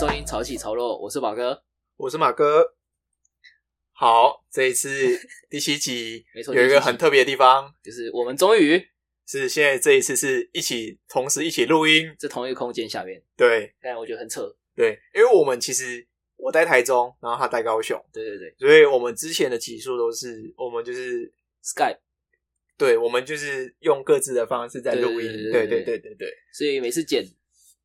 [0.00, 1.62] 收听潮起潮落，我是马哥。
[1.98, 2.74] 我是马哥。
[3.92, 4.88] 好，这一次
[5.50, 8.82] 第七集 没错有一个很特别的地方，就是我们终于
[9.26, 12.10] 是现在这一次是一起同时一起录音。
[12.18, 14.50] 在同一个空间下面，对但我觉得很扯。
[14.74, 21.30] 对，因为我们其实我在台中，然后他在高雄，对对对所以我们之前的集数都是我们就是
[21.62, 21.98] ，Skype，
[22.78, 25.26] 对，我们就是用各自的方式在录音。
[25.26, 27.22] 对对对对对对对对对，所以每次剪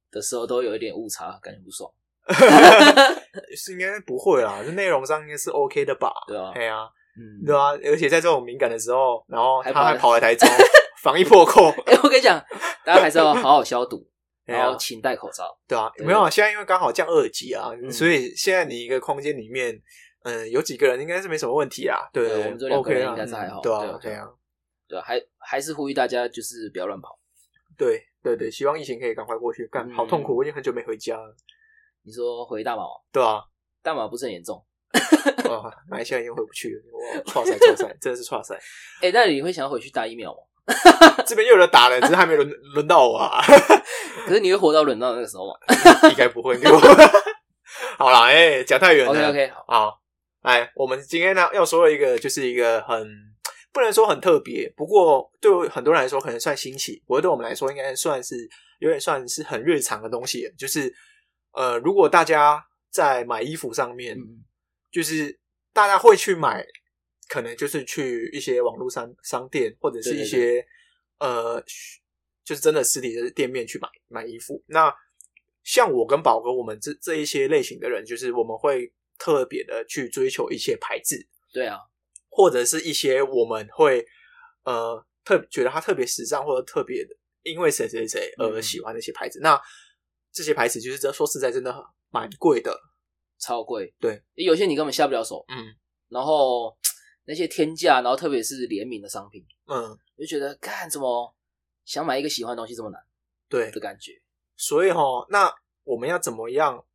[0.10, 1.92] 的时候都有一点误差，感觉不爽，
[3.56, 6.12] 是应该不会啦，就内容上应该是 OK 的吧？
[6.28, 10.48] 对啊对啊，嗯，对啊，而且在这种敏感的时候，然后他还还跑来台中，
[11.04, 11.70] 防疫破口。
[11.86, 12.44] 哎、我跟你讲，
[12.84, 14.06] 大家还是要好好消毒，
[14.46, 15.56] 然后勤戴口罩。
[15.68, 19.80] 对啊，对没有啊，现在因为刚好降二级啊，嗯所以现在你一个空间里面，
[20.24, 22.00] 嗯，有几个人应该是没什么问题啊。
[22.12, 24.28] 对对我们这两个人 OK 啊应该是还好嗯对啊对啊，
[24.88, 27.20] 对还还是呼吁大家就是不要乱跑。
[27.78, 29.68] 对对对，希望疫情可以赶快过去。
[29.68, 31.36] 干，嗯好痛苦，我已经很久没回家了。
[32.06, 33.44] 你说回大马吗，对啊，
[33.82, 34.64] 大马不是很严重？
[35.50, 38.58] 哦，马来西亚已经回不去了，哇，错赛错赛， 真的是错赛。
[39.02, 40.38] 哎、那你会想要回去打疫苗吗？
[41.28, 43.42] 这边又有人打了，只是还没轮轮到我啊，
[44.26, 45.54] 可是你会活到轮到那个时候吗
[46.10, 46.58] 应该不会。
[46.58, 46.80] 给我
[47.98, 49.12] 好啦，哎，讲太远了。
[49.12, 50.02] ？OK OK，好，好，
[50.44, 53.08] 来，我们今天呢要说的一个，就是一个很
[53.74, 58.36] 不能说很特别，不过对很多人来说可能算新奇，不过对我们来说应该算是
[58.80, 60.52] 有点算是很日常的东西。
[60.58, 60.92] 就是
[61.56, 64.44] 呃，如果大家在买衣服上面，嗯，
[64.92, 65.40] 就是
[65.74, 66.66] 大家会去买，
[67.30, 70.66] 可能就是去一些网络商商店或者是一些
[71.20, 71.64] 呃，
[72.44, 74.62] 就是真的实体的店面去买买衣服。
[74.68, 74.94] 那
[75.64, 81.80] 像我跟宝哥，我们这这一些类型的人，就是我们会特别的去追求一些牌子，对啊，
[82.30, 84.06] 或者是一些我们会
[84.64, 89.40] 呃特觉得它特别时尚或者特别的，因为谁谁谁而嗯喜欢那些牌子。
[89.42, 89.60] 那
[90.36, 92.78] 这些牌子就是这说实在真的很蛮贵的，
[93.40, 93.96] 超贵。
[94.02, 95.74] 对，有些你根本下不了手，嗯
[96.10, 96.78] 然后
[97.24, 101.34] 那些天价，然后特别是联名的商品，嗯，你就觉得干怎么
[101.86, 103.02] 想买一个喜欢的东西这么难
[103.48, 104.12] 对的，感觉。
[104.58, 105.50] 所以哈，那
[105.84, 106.86] 我们要怎么样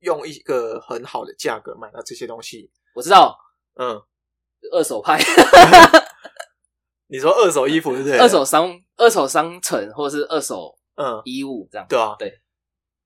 [0.00, 2.70] 用一个很好的价格买到这些东西？
[2.94, 3.36] 我知道
[3.76, 4.00] 嗯，
[4.72, 5.18] 二手派
[7.08, 8.18] 你说二手衣服对不对？
[8.18, 11.86] 二手商、二手商城或者是二手嗯，衣物这样。
[11.88, 12.40] 对啊，对，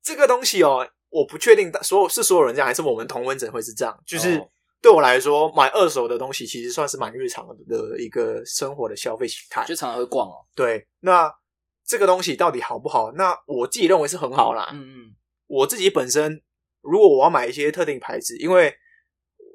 [0.05, 3.99] 这个东西哦，我不确定所有是所有人这样，还是我们同温层会是这样。
[4.07, 4.49] 就是哦
[4.83, 9.65] 对我来说，买二手的东西其实算是蛮日常的一个生活的消费形态。
[9.67, 10.45] 就常常会逛哦。
[10.55, 11.33] 对，那
[11.87, 13.11] 这个东西到底好不好？
[13.13, 14.69] 那我自己认为是很好啦。
[14.75, 15.17] 嗯嗯，
[15.47, 16.39] 我自己本身，
[16.83, 18.75] 如果我要买一些特定牌子，因为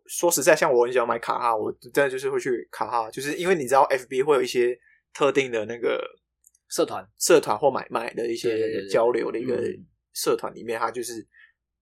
[0.07, 4.75] 说实在，像我很喜欢买卡哈，我真的就是会去卡哈，就是因为你知道 FB 会有一些
[5.13, 6.03] 特定的那个
[6.69, 9.85] 社团社团或买卖的一些交流的一个嗯
[10.21, 11.25] 社团里面，他就是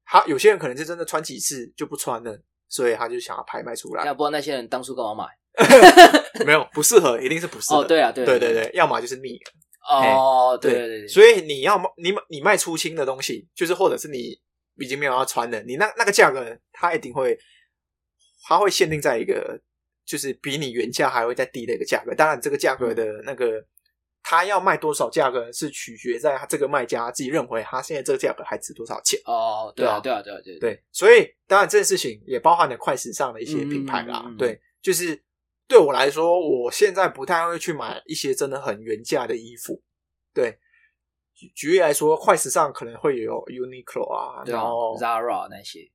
[0.05, 2.39] 他有些人可能是真的穿几次就不穿了，
[2.69, 4.13] 所以他就想要拍卖出来要。
[4.13, 5.25] 不知道那些人当初干嘛买。
[6.45, 7.79] 没有不适合，一定是不适合。
[7.79, 9.51] 哦，对啊，对对对要么就是腻了。
[9.89, 14.39] 哦，对对对对，所以你要你你卖出清的东西，就是或者是你
[14.79, 17.35] 已经没有要穿的，你那那个价格，它一定会，
[18.47, 19.59] 它会限定在一个
[20.05, 22.13] 就是比你原价还会再低的一个价格。
[22.13, 23.59] 当然，这个价格的那个
[24.29, 29.17] 他要卖多少价格是取决在他这个卖家自己认为他现在这个价格还值多少钱。
[29.23, 34.25] 哦，对啊，对对啊，对啊，对对，所以当然这件事情也包含了快时尚的一些品牌啦。
[34.37, 35.23] 对，就是
[35.65, 39.81] 对我来说，我现在不太会去买一些真的很原价的衣服。
[40.33, 40.59] 对，
[41.33, 45.89] 举举例来说，快时尚可能会有 Uniqlo 啊然后，Zara 那些，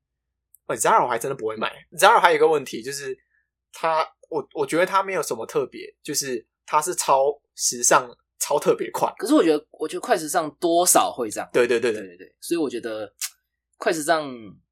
[0.69, 1.71] 呃 Zara 我还真的不会买。
[1.99, 3.15] Zara 还有一个问题就是，
[3.75, 8.09] 它我我觉得它没有什么特别，就是它是超时尚、
[8.43, 9.09] 超特别快。
[9.17, 11.49] 可是我觉得，我觉得快时尚多少会这样。
[11.53, 13.15] 对对对对，对对对，所以我觉得
[13.79, 14.29] 快时尚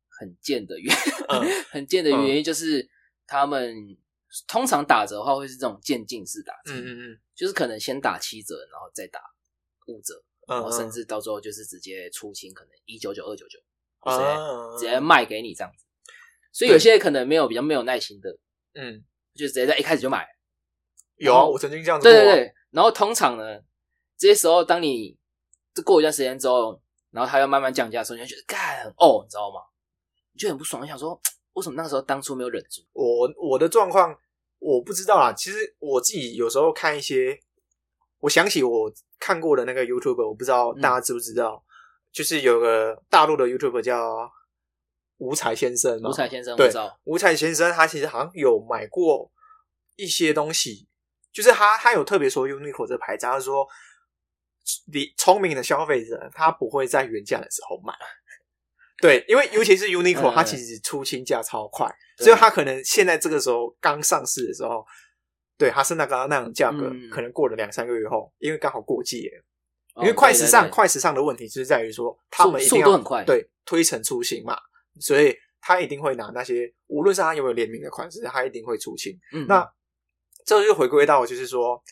[0.08, 0.92] 很贱的原，
[1.28, 1.46] 嗯。
[1.70, 2.84] 很贱的原因就是
[3.28, 3.72] 他们
[4.48, 7.20] 通常打折的话会是这种渐进式打折，嗯嗯嗯。
[7.36, 9.20] 就是可能先打七折，然后再打
[9.86, 13.58] 五折，然嗯，后甚至到最后就是直接出清，可能一九九、二九九，
[14.00, 14.76] 啊。
[14.76, 15.84] 直接直接卖给你这样子。
[16.52, 18.36] 所以有些可能没有比较没有耐心的，
[18.74, 19.04] 嗯。
[19.32, 20.26] 就直接在一开始就买。
[21.16, 22.20] 有啊，我曾经这样子过啊。
[22.20, 23.60] 对对对，然后通常呢，
[24.16, 25.16] 这些时候当你
[25.74, 26.80] 这过一段时间之后，
[27.10, 29.60] 然后它要慢慢降价的时候，你就觉得干哦，你知道吗？
[30.32, 31.20] 你就很不爽，你想说
[31.54, 32.82] 为什么那个时候当初没有忍住？
[32.92, 34.16] 我我的状况
[34.58, 35.32] 我不知道啦。
[35.32, 37.40] 其实我自己有时候看一些，
[38.20, 41.64] 我想起我看过的那个 YouTube，我不知道大家知不知道，
[42.12, 44.30] 就是有个大陆的 YouTube 叫
[45.18, 46.10] 五彩先生嘛。
[46.10, 49.32] 吴彩先生，我对知道，吴才先生他其实好像有买过
[49.96, 50.88] 一些东西，
[51.32, 53.66] 就是他他有特别说 Uniqlo 这个牌子，他说
[54.92, 57.92] 你聪明的消费者他不会在原价的时候买，
[59.00, 61.86] 对，因为尤其是 Uniqlo，嗯它其实出清价超快，
[62.16, 62.24] 对。
[62.24, 64.84] 所以它可能现在这个时候刚上市的时候，
[65.56, 67.08] 对，它是那个那样的价格，嗯。
[67.10, 69.38] 可能过了两三个月后，因为刚好过季了。
[69.94, 70.74] 哦因为快时尚，对对对。
[70.74, 74.56] 快时尚的问题就是在于说，他们一速定要速度很快对推陈出新嘛，
[75.00, 79.18] 所以他一定会拿那些，无论是他有没有联名的款式，他一定会出清。
[79.32, 79.46] 嗯。
[79.48, 79.68] 那
[80.44, 81.82] 这就回归到就是说，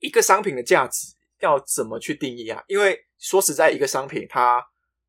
[0.00, 2.62] 一个商品的价值要怎么去定义啊？
[2.68, 4.64] 因为说实在，一个商品它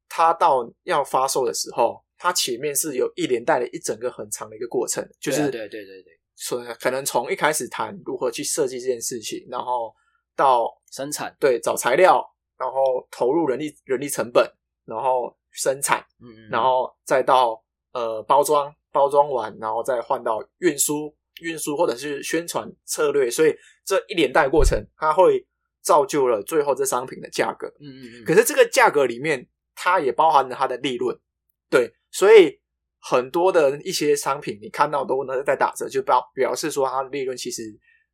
[0.08, 9.94] 它到要发售的时候，它前面是有一连带的一整个很长的一个过程，就是对啊对对对对，说可能从一开始谈如何去设计这件事情，然后
[10.36, 12.26] 到生产，对找材料，
[12.58, 14.50] 然后投入人力人力成本，
[14.86, 17.62] 然后生产，嗯嗯，然后再到
[17.92, 23.56] 呃包装，包装完，然后再换到运输，运输或者是宣传策略，所以
[23.86, 25.46] 这一连带过程，它会
[25.82, 27.68] 造就了最后这商品的价格。
[27.80, 31.16] 嗯嗯嗯，可是这个价格里面，它也包含了它的利润，
[31.70, 32.60] 对，所以
[33.00, 37.64] 很多的一些商品你看到都呢在打折，就表表示说它的利润其实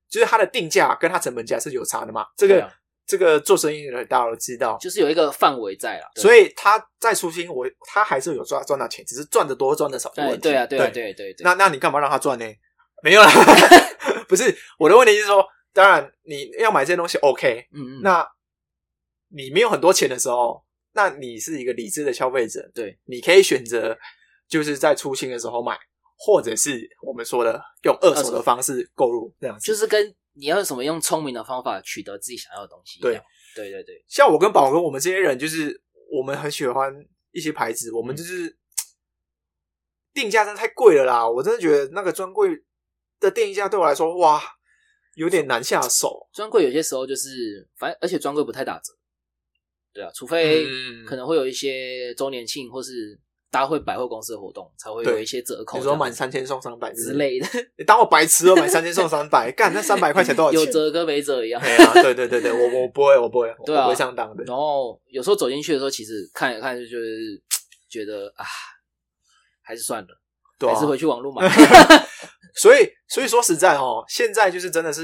[0.09, 2.25] 就是它的定价跟它成本价是有差的嘛。
[2.35, 2.69] 这个、
[3.07, 10.41] 这个做生意的人大家都知道，就是有一个范围在啦，对所以他再出新，我他还是有赚赚到钱，只是赚的多赚的少的问题。
[10.41, 12.45] 对对啊对啊对对对对，那那你干嘛让他赚呢？
[13.03, 13.29] 没有啦，
[14.27, 18.27] 不是我的问题是说，当然你要买这些东西 OK，嗯嗯，那
[19.29, 20.63] 你没有很多钱的时候，
[20.93, 23.97] 那你是一个理智的消费者，对，你可以选择
[24.47, 25.77] 就是在出清的时候买，
[26.17, 29.65] 或者是我们说的用二手的方式购入这样子。
[29.65, 33.21] 就是跟你要什么用聪明的方法取得自己想要的东西一样，对。
[33.53, 36.89] 对对，像我跟宝哥，我们这些人就是我们很喜欢
[37.31, 38.57] 一些牌子，我们就是、
[40.15, 41.29] 定价真的太贵了啦！
[41.29, 42.49] 我真的觉得那个专柜
[43.21, 44.41] 的定价对我来说，哇，
[45.15, 46.27] 有点难下手。
[46.33, 48.91] 专柜有些时候就是，反正而且专柜不太打折，
[49.93, 53.17] 对啊，除非嗯可能会有一些周年庆或是
[53.51, 57.47] 大会百货公司的活动，才会有一些折扣你说满三千送三百之，类的，
[57.77, 58.55] 你当我白痴哦？
[58.55, 60.59] 买三千送三百，干那三百块钱多少钱？
[60.59, 61.61] 有折跟没折一样。
[61.61, 64.43] 对啊，对对对对，我我不会，我不会，我对啊我不会上当的。
[64.45, 67.41] 然后有时候走进去的时候，其实看一看就就是
[67.89, 68.45] 觉得 啊，
[69.61, 71.45] 还是算了，还是回去网络买。
[72.55, 75.03] 所以，所以说实在哦，现在就是真的是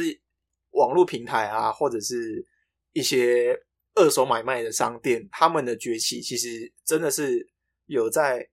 [0.71, 2.45] 网络平台啊，或者是
[2.93, 3.57] 一些
[3.95, 7.47] 二手买卖的商店，他们的崛起，其实真的是
[7.85, 8.47] 有在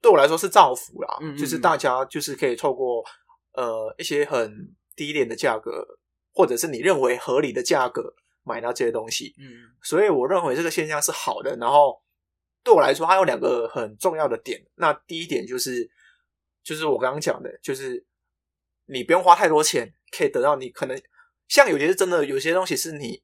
[0.00, 1.18] 对我来说是造福啦。
[1.20, 3.02] 嗯嗯嗯就是大家就是可以透过
[3.52, 5.86] 呃一些很低廉的价格，
[6.32, 9.34] 或者是你认为合理的价格买到这些东西。
[9.38, 11.56] 嗯所以我认为这个现象是好的。
[11.56, 12.02] 然后
[12.62, 14.62] 对我来说，它有两个很重要的点。
[14.76, 15.88] 那第一点就是，
[16.64, 18.04] 就是我刚刚讲的，就是
[18.86, 21.00] 你不用花太多钱，可以得到你可能
[21.46, 23.22] 像有些是真的，有些东西是你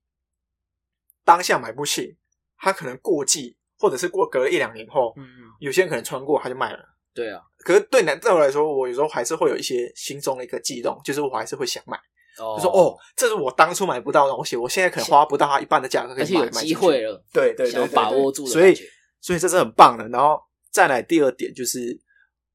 [1.25, 2.17] 当下买不起，
[2.59, 6.79] 它可能过季，或者是过隔了一两年后，嗯嗯，有些人可能穿过他就卖了。
[7.13, 11.97] 对啊，可是对男对我来说，我有时候还是会有一些心中的一个悸动，就是我还是会想买，
[12.39, 12.55] 哦。
[12.57, 18.75] 就说哦，这是我当初买不到的东西，我现在可能花不到它一半的价格可以而且有机买买进去会了，对对对想把握住的所以
[19.21, 20.09] 所以这是很棒的。
[20.09, 22.00] 然后再来第二点就是，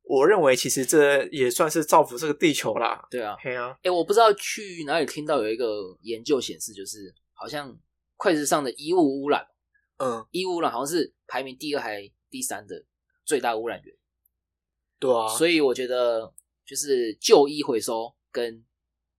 [0.07, 3.07] 我认为其实这也算是造福这个地球啦。
[3.09, 7.75] 对啊，对啊，哎，我不知道去哪里听到有一个研究显示，就是好像
[8.15, 9.45] 快时尚的衣物污染，
[9.97, 12.83] 嗯，衣物污染好像是排名第二还第三的
[13.23, 13.95] 最大污染源。
[14.99, 16.33] 对啊，所以我觉得
[16.65, 18.63] 就是旧衣回收跟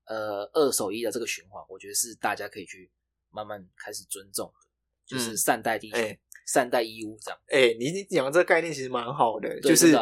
[0.06, 2.90] 呃二手衣的这个循环，我觉得是大家可以去
[3.30, 5.36] 慢慢开始尊重的，就是嗯。
[5.36, 7.40] 善待地球、哎善待衣物这样。
[7.48, 9.92] 哎、你你讲的这个概念其实蛮好的，就是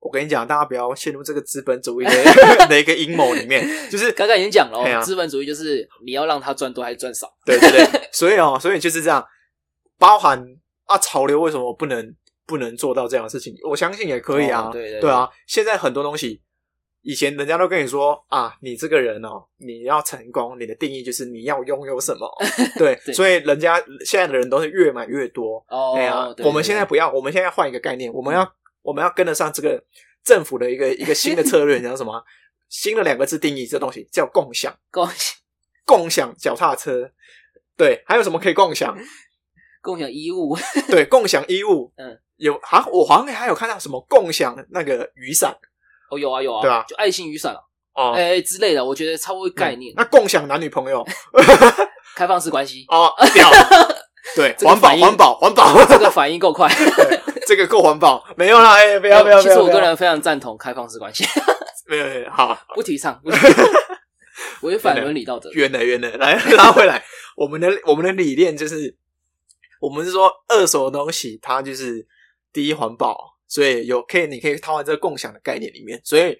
[0.00, 2.12] 我跟你讲，大家不要陷入这个资本主义的
[2.68, 7.28] 的一个阴谋里面，就是刚刚已经讲了资本主义就是你要让他赚多还是赚少？
[7.44, 9.24] 对对对， 所以哦，所以就是这样，
[9.98, 10.42] 包含
[10.86, 12.14] 啊潮流为什么不能
[12.46, 13.54] 不能做到这样的事情？
[13.68, 16.40] 我相信也可以啊，哦对对啊，现在很多东西，
[17.02, 22.30] 以前人家都跟你说啊，你这个人哦，你要成功，你的定义就是你要拥有什么，
[22.78, 28.42] 对，对所以人家现在的人都是越买越多，哦，对我们现在不要，我们现在换一个概念，我们要、
[28.88, 29.82] 我们要跟得上这个
[30.24, 32.24] 政府的一个一个新的策略，你知道什么？
[32.70, 34.74] 新的两个字定义这东西叫共享。
[34.90, 35.36] 共享。
[35.84, 37.10] 共享脚踏车，
[37.76, 38.96] 对，还有什么可以共享？
[39.82, 40.56] 共享衣物，
[40.88, 45.54] 对，共享衣物，嗯，有好像我好像还有看到什么共享那个雨伞。
[46.10, 46.84] 哦有啊有啊，对啊。
[46.88, 47.60] 就爱心雨伞啊，
[47.94, 51.06] 哦，哎、之类的，我觉得差不多概念，那共享男女朋友。
[52.16, 53.48] 开放式关系，哦，屌，
[54.36, 56.68] 对，这个环保环保环保，这个反应够快。
[56.96, 61.24] 对这个够环保，没有啦，哎，不要不要，其实我个人非常赞同开放式关系，
[61.88, 63.64] 没有没有好，不提倡，不提倡。
[64.62, 65.50] 违反伦理道德。
[65.52, 67.02] 远了远了，来拉回来，
[67.36, 68.94] 我们的我们的理念就是
[69.80, 72.06] 我们是说二手的东西，它就是
[72.52, 73.16] 第一环保，
[73.46, 75.98] 所以有可以你可以套在这个共享的概念里面。
[76.04, 76.36] 所以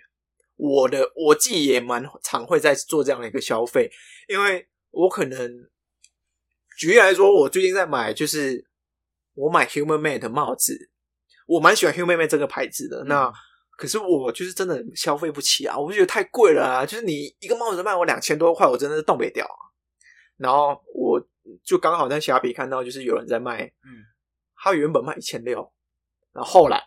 [0.57, 3.91] 我的我自己也蛮常会在做这样的一个消费，
[4.29, 5.51] 因为我可能
[6.79, 8.65] 举例来说，我最近在买就是
[9.35, 10.91] 我买 Human Made 的帽子，
[11.47, 13.03] 我蛮喜欢 Human Made 这个牌子的。
[13.05, 13.33] 那
[13.77, 16.87] 可是我就是真的消费不起啊，我就觉得太贵了啊！
[16.87, 19.59] 就是你一个帽子卖我两千多块，我真的是动不掉啊。
[20.37, 21.21] 然后我
[21.65, 23.91] 就刚好在虾皮看到，就是有人在卖，嗯，
[24.57, 25.73] 他原本卖一千六，
[26.33, 26.81] 然后后来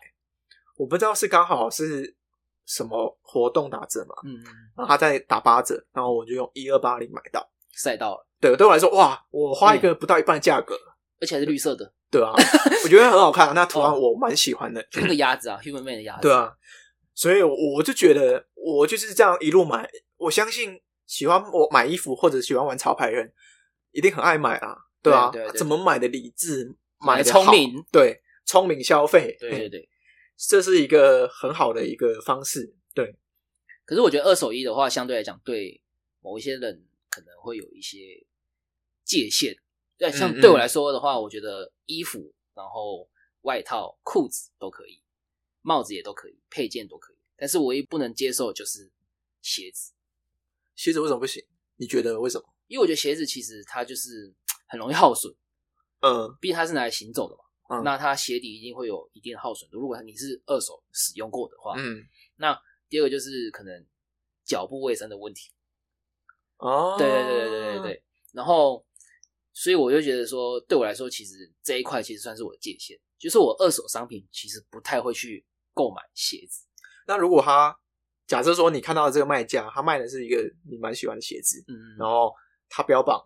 [0.76, 2.16] 我不知道是刚好是
[2.64, 4.40] 什么活动打折嘛，嗯，
[4.74, 7.46] 然后他在打八折，然后我就用一二八零买到。
[7.72, 10.76] 赛到了，对，对我来说，哇，我花一个不到一半的价格，
[11.20, 12.32] 而且还是绿色的，对啊，
[12.84, 14.84] 我觉得很好看，那图案我蛮喜欢的。
[14.94, 16.52] 那个鸭子啊，Human Man 的鸭子，对啊，
[17.14, 23.32] 所以我就觉得我就是这样一路买，我相信喜欢我买衣服或者喜欢玩潮牌的人，
[23.92, 25.58] 一定很爱买啊，对啊，对对对。
[25.58, 29.88] 怎么买的理智，买的好聪明，对，聪明消费，对对对。
[30.48, 33.14] 这是一个很好的一个方式，对，
[33.84, 35.80] 可是我觉得二手衣的话，相对来讲，对
[36.20, 37.98] 某一些人可能会有一些
[39.04, 39.54] 界限。
[39.98, 43.08] 对，像对我来说的话，我觉得衣服、然后
[43.42, 45.00] 外套、裤子都可以，
[45.60, 47.16] 帽子也都可以，配件都可以。
[47.36, 48.90] 但是唯一不能接受的就是
[49.42, 49.92] 鞋子，
[50.74, 51.44] 鞋子为什么不行？
[51.76, 52.44] 你觉得为什么？
[52.66, 54.32] 因为我觉得鞋子其实它就是
[54.66, 55.32] 很容易耗损，
[56.00, 57.42] 嗯毕竟它是拿来行走的嘛。
[57.70, 59.78] 嗯那它鞋底一定会有一定的耗损度。
[59.80, 62.02] 如果你是二手使用过的话，嗯，
[62.36, 63.86] 那第二个就是可能
[64.44, 65.50] 脚部卫生的问题。
[66.58, 68.02] 哦，对对对对对对对。
[68.32, 68.84] 然后，
[69.52, 75.44] 所以我就觉得说，对我来说，其实这一块其实算是我的界限，就是我二手商品其实不太会去
[75.74, 76.64] 购买鞋子。
[77.06, 77.76] 那如果他
[78.26, 82.32] 假设说你看到的这个卖家，他卖的是一个你蛮喜欢的鞋子，嗯，然后
[82.68, 83.22] 他标榜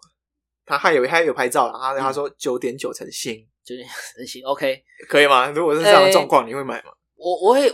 [0.64, 4.82] 他还有他有拍照了，他嗯他说九点九成新，九点九成新，OK。
[5.08, 5.48] 可以吗？
[5.50, 6.90] 如果是这样的状况，你会买吗？
[7.14, 7.72] 我我会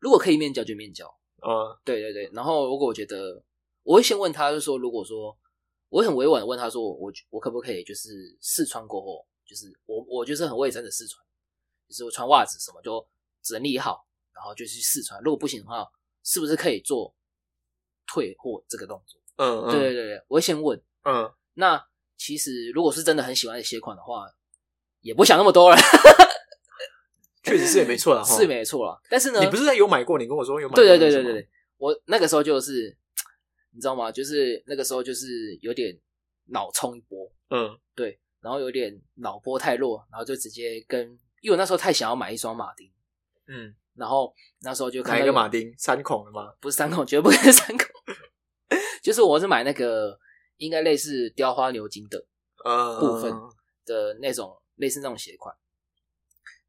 [0.00, 1.06] 如果可以面交就面交，
[1.46, 2.28] 嗯对对对。
[2.32, 3.40] 然后如果我觉得，
[3.84, 5.36] 我会先问他，就是说，如果说
[5.88, 11.24] 我很委婉的问他说，我我我可不可以就是试穿过后，就是我我就是很卫生的试穿，
[11.88, 13.06] 就是我穿袜子什么就
[13.42, 15.20] 整理好，然后就去试穿。
[15.22, 15.86] 如果不行的话，
[16.24, 17.14] 是不是可以做
[18.06, 19.20] 退货这个动作？
[19.36, 20.80] 嗯嗯，对对对对，我会先问。
[21.04, 24.26] 嗯，那其实如果是真的很喜欢的鞋款的话，
[25.02, 25.76] 也不想那么多了，
[27.44, 28.36] 确实是也没错了 哈。
[28.36, 29.00] 是没错了。
[29.08, 30.18] 但是呢，你不是在有买过？
[30.18, 30.82] 你跟我说有买过？
[30.82, 32.96] 对对对对对，对，我那个时候就是，
[33.76, 34.10] 你知道吗？
[34.10, 35.94] 就是那个时候就是有点
[36.46, 41.06] 脑冲一波，嗯对，然后有点脑波太弱，然后就直接跟，
[41.42, 42.90] 因为我那时候太想要买一双马丁，
[43.48, 45.70] 嗯，然后那时候就看一个马丁？
[45.76, 46.54] 三孔的吗？
[46.58, 47.86] 不是三孔，绝对不是三孔，
[49.04, 50.18] 就是我是买那个
[50.56, 52.18] 应该类似雕花牛筋的
[52.64, 53.30] 嗯，部分
[53.84, 55.54] 的那种类似那种鞋款。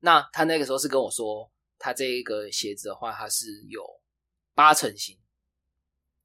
[0.01, 1.49] 那他那个时候是跟我说，
[1.79, 3.81] 他这一个鞋子的话，它是有
[4.53, 5.17] 八成新，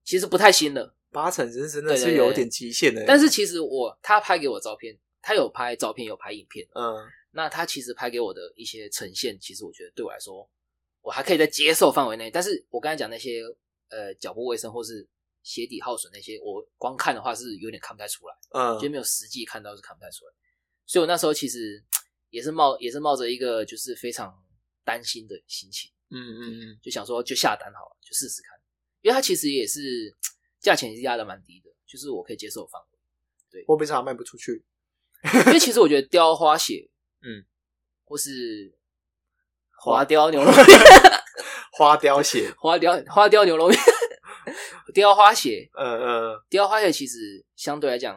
[0.05, 0.95] 其实不太新了。
[1.11, 3.05] 八成真真的是有点极限的。
[3.07, 6.67] 但是其实我他拍给我照片，他有拍照片，有拍影片。
[6.75, 6.97] 嗯
[7.35, 10.47] 那他其实拍给我的一些呈现，其实我觉得对我来说，
[11.01, 12.31] 我还可以在接受范围内。
[12.31, 13.43] 但是我刚才讲那些
[13.89, 15.09] 呃脚部卫生或是
[15.43, 18.35] 鞋底耗损那些，我光看的话是有点看不太出来。
[18.51, 20.33] 嗯就没有实际看到是看不太出来，
[20.85, 21.83] 所以我那时候其实
[22.29, 24.31] 也是冒也是冒着一个就是非常
[24.85, 28.61] 担心的心情，嗯嗯嗯，就想说就下单好了，就试试看，
[29.03, 29.81] 因为它其实也是
[30.61, 32.89] 价钱也是压的蛮低的，就是我可以接受的范围。
[33.65, 34.65] 会不会是它卖不出去？
[35.47, 36.89] 因为其实我觉得雕花鞋，
[37.23, 37.45] 嗯，
[38.05, 38.75] 或是
[39.77, 40.65] 花雕牛肉 面，
[41.73, 43.79] 花雕鞋， 花雕花雕牛肉面，
[44.95, 48.17] 雕花鞋，嗯嗯雕花鞋其实相对来讲，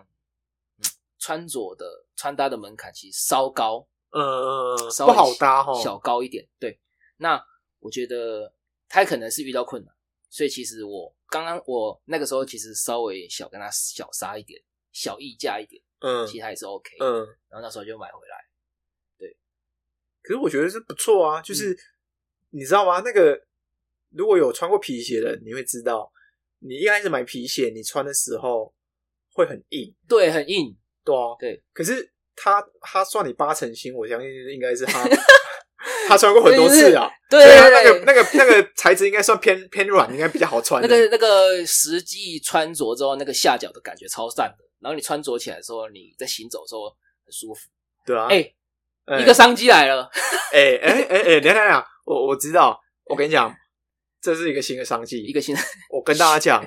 [0.77, 0.85] 嗯
[1.19, 5.73] 穿着的穿搭的门槛其实稍高，嗯嗯，稍不好搭哈。
[5.81, 6.47] 小高一点。
[6.59, 6.79] 对，
[7.17, 7.43] 那
[7.79, 8.53] 我觉得
[8.87, 9.93] 他可能是遇到困难，
[10.35, 14.61] 所以其实我刚刚我那个时候其实稍微小跟他小杀一点，
[14.91, 16.89] 小溢价一点，嗯其实他也是 OK。
[16.99, 18.35] 嗯，然后那时候就买回来。
[19.17, 19.37] 对
[20.21, 21.77] 可是我觉得是不错啊，就是、嗯
[22.49, 22.99] 你知道吗？
[22.99, 23.41] 那个
[24.09, 26.11] 如果有穿过皮鞋的，你会知道，
[26.59, 28.73] 你一开始买皮鞋，你穿的时候
[29.31, 30.75] 会很硬，对，很硬。
[31.05, 31.35] 对啊。
[31.39, 35.01] 对，可是他他算你八成新，我相信应该是他
[36.09, 37.09] 他穿过很多次啊。
[37.29, 40.81] 对啊，对那个那个那个材质应该算偏 偏软，应该比较好穿。
[40.81, 44.63] 那个那个实际穿着之后，那个下脚的感觉超赞的。
[44.79, 46.89] 然后你穿着起来的时候，你在行走的时候
[47.25, 47.61] 很舒服。
[48.05, 48.47] 对啊，哎、
[49.05, 50.07] 哎一个商机来了。
[50.53, 53.51] 哎哎哎哎，等一下等下，我我知道，我跟你讲，
[54.21, 55.23] 这是一个新的商机。
[55.23, 56.65] 一个新的我跟大家讲，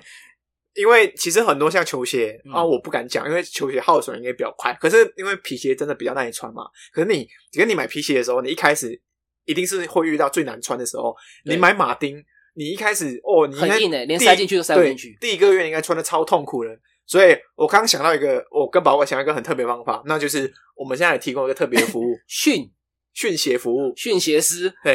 [0.74, 4.76] 因为其实很多像球鞋嗯啊，我不敢讲，因为球鞋耗损应该比较快。
[4.80, 6.64] 可是因为皮鞋真的比较耐穿嘛。
[6.92, 9.00] 可是你跟你买皮鞋的时候，你一开始
[9.48, 11.12] 一定是会遇到最难穿的时候。
[11.44, 12.22] 你买马丁，
[12.54, 16.70] 你一开始哦，你很硬欸连塞进去都塞不对进去第一个月应该穿的超痛苦的。
[17.06, 22.70] 所以我刚刚想到一个，我跟宝宝想到一个很特别的方法，那就是我们现在提供一个特别的服务 训——
[23.14, 23.92] 训鞋服务。
[23.96, 24.94] 训鞋师，对，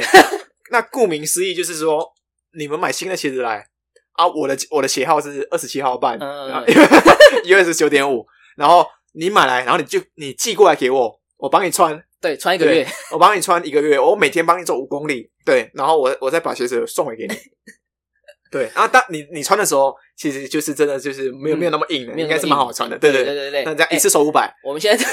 [0.71, 2.07] 那顾名思义就是说，
[2.55, 3.67] 你们买新的鞋子来
[4.11, 6.65] 啊，我的我的鞋号是二十七号半，嗯然后
[7.45, 8.23] US 九点五，
[8.55, 17.35] 然后你买来，然后你就你寄过来给我，我帮你穿，对，穿一个月，我帮你穿一个月，我每天帮你走五公里，对，然后我我再把鞋子送回给你。
[18.49, 23.25] 对，然后当你你穿的时候，其实就是真的就是没有、嗯没有那么硬的，应该是蛮好穿的，对对。
[23.25, 23.63] 对对对。
[23.65, 25.03] 那这样一哎次收五百，我们现在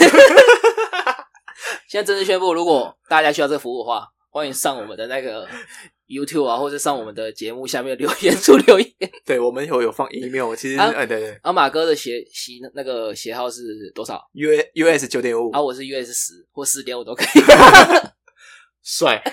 [1.89, 5.49] 现在正式宣布，如果大家需要这个服务的话，欢迎上我们的那个
[6.11, 8.91] YouTube 啊，或者上我们的节目下面留言 处留言。
[9.25, 17.43] 对我们有有放 email，其实啊哎对对阿马哥的鞋鞋那个鞋号是多少？，U US 九点五啊，，我是 US 十或十点五都可以。
[18.83, 19.23] 帅。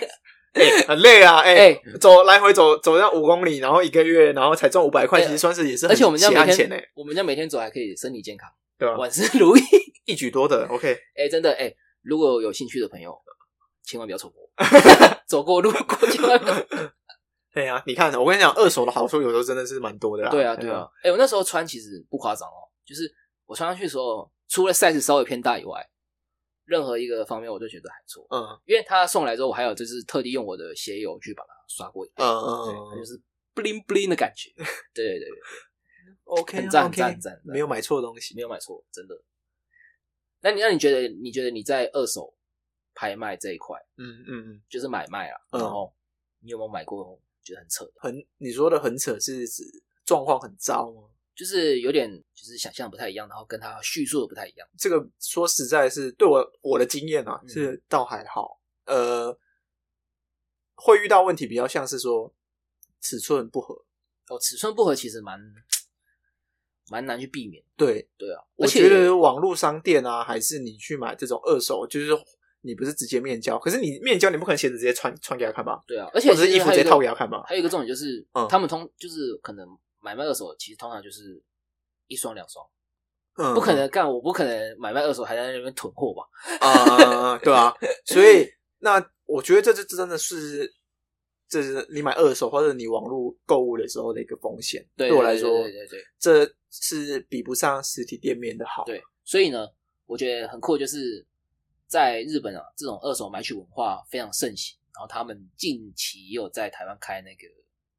[0.58, 1.38] 哎、很累啊！
[1.42, 8.98] 哎、哎走来回走走要五公里，然后一个月，然后才赚五百块，哎其实算是也是很而且我们家每血汗钱呢、天，我们家每天走还可以身体健康，对吧？
[8.98, 9.62] 万事如意。
[10.06, 10.66] 一举多得。
[10.68, 13.16] OK，哎、真的哎、如果有兴趣的朋友，
[13.86, 14.50] 千万不要错过，
[15.28, 16.66] 走过路过千万不要。
[17.54, 20.30] 对呀、你看，我跟你讲，二手的好处有时候真的是蛮多的啦。
[20.30, 20.88] 对啊，对啊。
[21.04, 23.12] 哎、我那时候穿其实不夸张哦，就是
[23.46, 25.84] 我穿上去的时候，除了 size 稍微偏大以外，
[26.66, 28.28] 任何一个方面我都觉得还不错。
[28.30, 33.20] 嗯因为他送来之后，我还有就是特地用我的鞋油去把它刷过一遍，嗯嗯就是
[33.56, 34.52] bling bling 的感觉。
[34.94, 35.40] 对对对对
[36.26, 38.36] ，，OK，很赞很赞很赞没有买错东西。
[38.36, 39.16] 没有买错，真的。
[40.42, 42.37] 那你那你觉得你觉得你在二手
[42.98, 45.94] 拍卖这一块，嗯嗯嗯，就是买卖啊，嗯然后
[46.40, 47.92] 你有没有买过觉得很扯的？
[47.98, 49.64] 很你说的很扯，是指
[50.04, 51.04] 状况很糟吗？
[51.36, 54.68] 就是有点就是想象不太一样，然后跟他叙述的不太一样。
[54.80, 58.60] 这个说实在是对我我的经验啊，嗯是倒还好。
[58.86, 59.38] 呃，
[60.74, 62.34] 会遇到问题比较像是说
[63.02, 63.76] 尺寸不合。
[64.30, 65.40] 哦，尺寸不合其实蛮
[66.90, 67.64] 蛮难去避免。
[67.76, 72.08] 对，对啊，我觉得网络商店啊，还是你去买这种二手，就是
[72.62, 77.44] 你不是直接面交，可是你面交你不可能鞋子直接穿穿给他看吧，对啊，而且或者是衣服直接套给他看吧。
[77.48, 79.68] 还有一个重点就是，嗯他们通就是可能
[80.00, 81.42] 买卖二手，其实通常就是
[82.08, 82.66] 一双两双，
[83.38, 86.24] 嗯，不可能干，我不可能买卖二手还在那边囤货吧？
[86.60, 87.74] 啊、对啊，
[88.06, 88.48] 所以
[88.80, 90.74] 那我觉得这这这真的是，
[91.48, 94.86] 这是你买二手或者你网络购物的时候的一个风险。
[94.96, 98.84] 对我来说，对对对对这是比不上实体店面的好。
[98.86, 99.68] 对，所以呢，
[100.06, 101.26] 我觉得很酷，就是
[101.88, 107.48] 在日本啊，这种二手买取文化非常盛行，然后他们近期也有在台湾开那个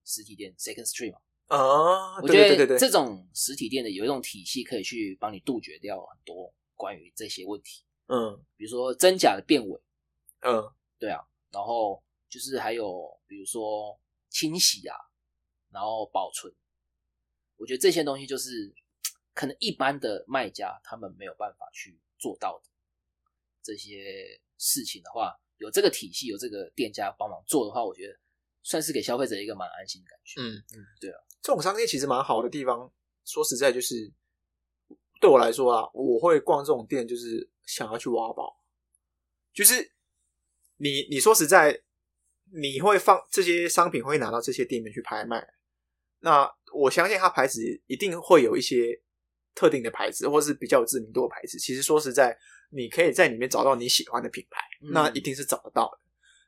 [0.04, 1.20] 实体店 Second Street 嘛。
[1.46, 9.80] 啊，我觉对对对对对，得这种实体店的有一种体系可以去帮你杜绝掉很多关于这些问题，嗯比如说真假的变伪，
[10.40, 13.98] 嗯对啊，然后就是还有比如说
[14.28, 14.94] 清洗啊，
[15.70, 16.54] 然后保存，
[17.56, 18.70] 我觉得这些东西就是
[19.32, 22.67] 可能一般的卖家他们没有办法去做到的
[23.62, 28.14] 这些事情的话，有这个体系，有这个店家帮忙做的话，我觉得
[28.62, 30.40] 算是给消费者一个蛮安心的感觉。
[30.40, 32.92] 嗯，嗯，对啊，这种商店其实蛮好的地方，
[33.24, 34.12] 说实在就是
[35.20, 38.62] 对我来说啊，我会逛这种店，就是想要去挖宝，
[39.52, 39.92] 就是
[40.76, 41.82] 你你说实在，
[42.52, 45.46] 你会放这些商品会拿到这些店面去拍卖，
[46.20, 49.02] 那我相信它牌子一定会有一些
[49.58, 51.58] 特定的牌子，或是比较有知名度的牌子。
[51.58, 52.36] 其实说实在，
[52.70, 55.98] 你可以在里面找到你喜欢的品牌，嗯那一定是找得到的。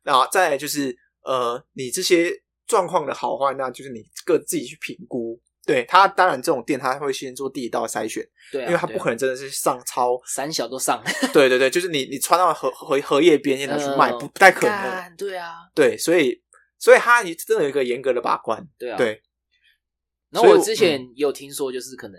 [0.05, 2.31] 那再来就是呃，你这些
[2.66, 5.40] 状况的好坏，那就是你各自己去评估。
[5.66, 10.18] 对他，当然这种店他会先做第一道筛选，对啊，因为它对啊不可能真的是上超。
[10.25, 11.03] 三小都上，
[11.35, 15.16] 对对对，就是你你穿到荷荷荷叶边拿去卖，嗯不不太可能。
[15.16, 16.42] 对啊，对，所以
[16.79, 18.66] 所以它真的有一个严格的把关。
[18.79, 19.23] 对啊，对，
[20.31, 22.18] 然后所以我之前也有听说，就是可能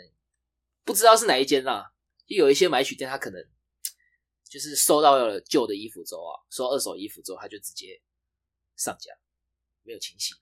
[0.91, 1.85] 不知道是哪一间啦，
[2.27, 3.41] 就有一些买取店，他可能
[4.49, 7.99] 就是收到了旧的衣服之后啊，收到二手衣服之后，他就直接
[8.75, 9.11] 上架，
[9.83, 10.33] 没有清洗，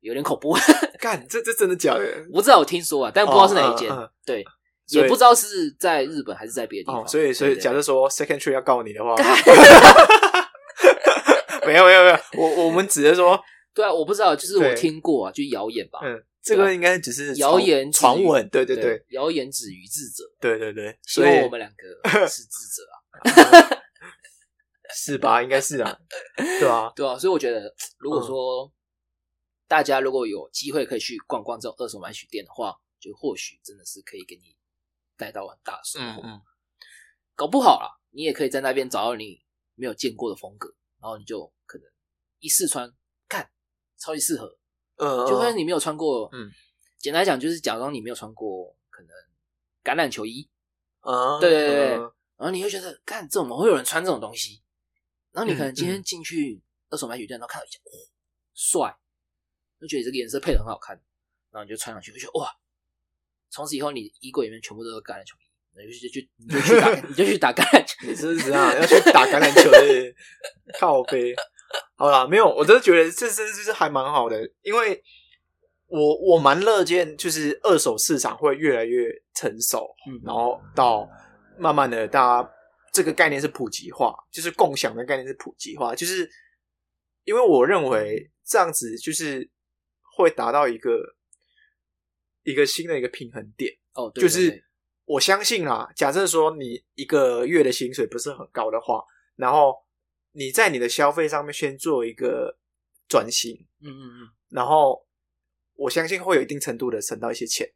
[0.00, 0.56] 有点恐怖。
[0.98, 2.00] 干，这这真的假的？
[2.32, 4.44] 我不知道，我听说啊，但不知道是哪一间，哦嗯嗯对，
[4.88, 7.04] 也不知道是在日本还是在别的地方。
[7.04, 9.26] 哦，所以所以假设说 Second Tree 要告你的话，干
[11.66, 13.38] 没有没有没有，我我们只是说，
[13.74, 23.82] 对啊，我不知道，就是我对听过啊，就谣言吧，嗯，这个应该只是谣言传闻，对对对谣言止于智者，对对对，希所以望我们两个 是智者啊。
[24.94, 25.42] 是吧？
[25.42, 25.98] 应该是啊，
[26.36, 28.72] 对啊，对啊，所以我觉得，如果嗯说
[29.66, 34.56] 大家如果有机会可以去逛逛这种二手买取店的话，就或许真的是可以给你
[35.16, 36.22] 带到很大的收获。
[36.24, 36.40] 嗯
[37.34, 40.68] 搞不好啦，你也可以在那边找到你没有见过的风格，
[41.02, 41.86] 然后你就可能
[42.38, 42.90] 一试穿，
[43.28, 43.50] 看
[43.98, 44.56] 超级适合，
[44.96, 46.28] 嗯，就发现你没有穿过。
[46.32, 46.50] 嗯，
[46.98, 49.10] 简单来讲就是假装你没有穿过可能
[49.84, 50.48] 橄榄球衣，
[51.00, 51.88] 啊，对对对
[52.36, 54.62] 然后你会觉得，看这怎么会有人穿这种东西？
[55.32, 57.90] 然后你可能今嗯天进去二手买酒店，然后看到一件，哇，
[58.54, 58.96] 帅，
[59.80, 60.94] 就觉得这个颜色配的很好看，
[61.50, 62.50] 然后你就穿上去，就觉得哇，
[63.50, 70.14] 从此以后你衣柜里面全部都是橄榄球衣，你就去你就去打 你就去打橄榄球，你是不是这样要去打橄榄球的
[70.78, 71.34] 靠背？
[71.96, 75.02] 好啦，没有，我真的觉得这这这是还蛮好的，因为
[75.86, 81.08] 我我蛮乐见，就是二手市场会越来越成熟，嗯然后到
[81.58, 82.50] 慢慢的大家
[82.92, 86.28] 这个概念是普及化，就是共享的概念是普及化，就是
[87.24, 89.48] 因为我认为这样子就是
[90.16, 91.00] 会达到一个
[92.42, 93.72] 一个新的一个平衡点。
[93.94, 94.62] 哦，对就是
[95.06, 99.02] 我相信啦，假设说你一个月的薪水不是很高的话，
[99.36, 99.74] 然后
[100.36, 102.58] 你在你的消费上面先做一个
[103.08, 105.06] 转型，嗯嗯嗯，然后
[105.74, 107.66] 我相信会有一定程度的省到一些钱。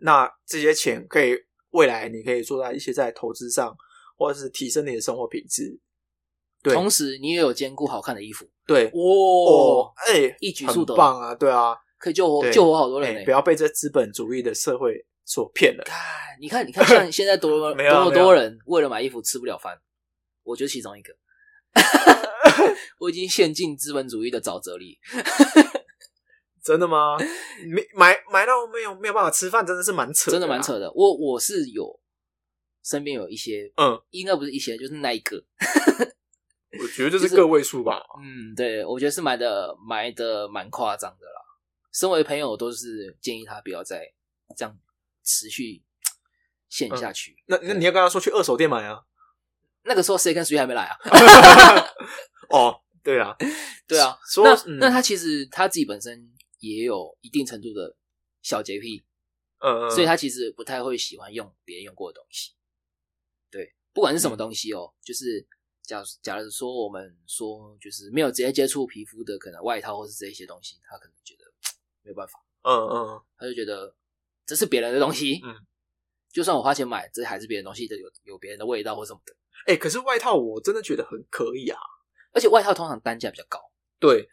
[0.00, 1.36] 那这些钱可以
[1.70, 3.72] 未来你可以做到一些在投资上，
[4.16, 5.78] 或者是提升你的生活品质。
[6.62, 11.34] 对同时你也有兼顾好看的衣服，对哇、哦，哎、一举数得棒啊！
[11.34, 15.84] 对啊，可以救活救活好多人不要被这资本主义的社会所骗了。
[15.86, 15.96] 看，
[16.40, 19.80] 你看，你看，像现在多 多么多人为了买衣服吃不了饭，
[20.42, 21.14] 我就是其中一个。
[22.98, 24.98] 我已经陷进资本主义的沼泽里。
[26.62, 27.16] 真的吗？
[27.66, 30.62] 没买买到没有没有办法吃饭，真的是蛮扯，真的蛮。
[30.62, 30.92] 扯的。
[30.92, 31.98] 我我是有
[32.82, 35.42] 身边有一些，嗯，应该不是一些，就是那一个。
[36.78, 38.02] 我觉得这就是是个位数吧。
[38.22, 41.40] 嗯，对，我觉得是买的买的蛮夸张的啦。
[41.92, 44.02] 身为朋友，都是建议他不要再
[44.54, 44.78] 这样
[45.24, 45.82] 持续
[46.68, 47.34] 陷下去。
[47.46, 49.00] 那那你要跟他说去二手店买啊。
[49.90, 50.96] 那个时候 Second Street 还没来啊。
[52.48, 53.34] 哦，对啊，
[53.88, 54.78] 对啊，说那、嗯。
[54.78, 57.96] 那他其实他自己本身也有一定程度的
[58.40, 59.04] 小洁癖，
[59.58, 62.52] 嗯，嗯所以他其实不太会喜欢用别人用过的东西。
[63.50, 65.44] 对，不管是什么东西哦，就是
[65.82, 71.44] 假假如说我们说就是没有直接接触皮肤的，可能外套或是这一些东西，他可能觉得
[72.02, 73.20] 没有办法，嗯嗯。
[73.36, 73.92] 他就觉得
[74.46, 75.54] 这是别人的东西，嗯，
[76.32, 79.34] 就算我花钱买，这还是别人的东西的，有有别人的味道或什么的。
[79.66, 81.78] 哎、可是外套我真的觉得很可以啊。
[82.32, 83.58] 而且外套通常单价比较高，
[83.98, 84.28] 对，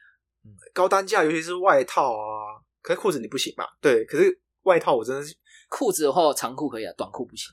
[0.46, 3.68] 嗯高单价，尤其是外套啊，可是裤子你不行吧？
[3.82, 5.36] 对，可是外套我真的是，
[5.68, 7.52] 裤子的话长裤可以啊，短裤不行。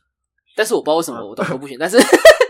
[0.55, 1.97] 但是我不知道为什么我短裤不行，但是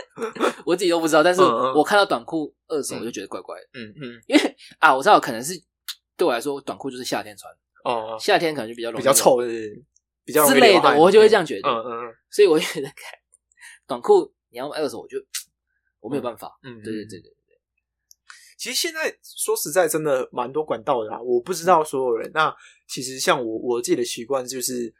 [0.65, 1.23] 我自己都不知道。
[1.23, 5.53] 但是我看到短裤二手，我就觉得怪怪的，嗯嗯，因为啊，我知道可能是
[6.17, 7.51] 对我来说，短裤就是夏天穿，
[7.85, 9.83] 哦，夏天可能就比较容易比较臭是不是
[10.25, 11.69] 比较之类的，我就会这样觉得。
[11.69, 12.89] 嗯嗯嗯所以我觉得
[13.87, 15.17] 短裤你要买二手，我就
[15.99, 16.57] 我没有办法。
[16.63, 17.59] 嗯，对对对对对，
[18.57, 21.21] 其实现在说实在，真的蛮多管道的啦。
[21.21, 22.31] 我不知道所有人。
[22.33, 22.55] 那
[22.87, 24.95] 其实像我我自己的习惯就是，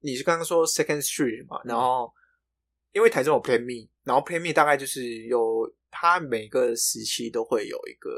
[0.00, 2.10] 你是刚刚说 Second Street 嘛，然后
[2.92, 8.10] 因为台中有 Plan Me，然后 Plan Me 大概就是有它每个时期都会有一个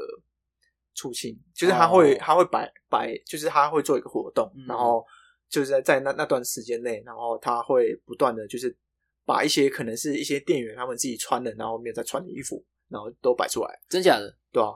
[0.95, 5.05] 促进，就是它会、哦它会摆摆，就是它会做一个活动，嗯然后
[5.49, 8.73] 就是在在那那段时间内，然后它会不断的就是
[9.29, 13.79] 把一些可能是一些店员他们自己穿的，然后没有在穿的衣服，然后都摆出来。
[13.87, 14.35] 真假的？
[14.51, 14.73] 对啊，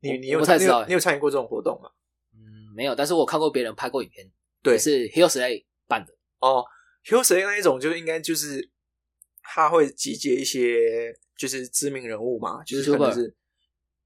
[0.00, 1.90] 你你有参你有你有参与过这种活动吗？
[2.32, 2.94] 嗯，没有。
[2.94, 4.26] 但是我看过别人拍过影片，
[4.62, 6.14] 对是 Hill Slay 办的。
[6.38, 6.64] 哦
[7.04, 8.66] h i l l s 那一种就应该就是
[9.42, 13.36] 他会集结一些就是知名人物嘛，就是可能是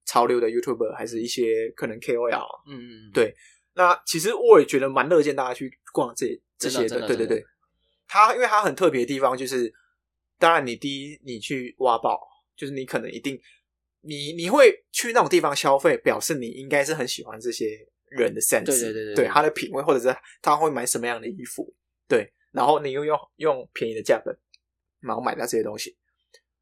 [0.04, 2.62] 潮流的 YouTuber，还是一些可能 KOL。
[2.66, 3.36] 嗯嗯，嗯对
[3.74, 6.26] 那其实我也觉得蛮乐见大家去逛这
[6.58, 7.46] 这些的些对对对。
[8.12, 9.72] 它因为它很特别的地方就是，
[10.36, 12.20] 当然你第一你去挖宝，
[12.56, 13.40] 就是你可能一定
[14.00, 21.72] 你你会去那种地方消费，表示你应该是很喜欢这些人的 sense，对对对对他的品味，或者是他会买什么样的衣服，
[22.08, 24.36] 对，然后你又用用便宜的价格，
[24.98, 25.96] 然后买到这些东西，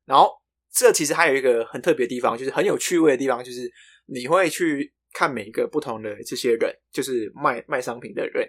[0.05, 0.31] 然后
[0.71, 3.73] 这其实还有一个很特别的地方，就是很有趣味的地方，就是
[4.05, 8.47] 你会去看每一个不同的这些人，就是卖卖商品的人，